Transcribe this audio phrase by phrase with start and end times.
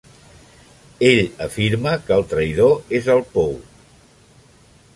[1.09, 3.53] Ell afirma que el traïdor és al pou.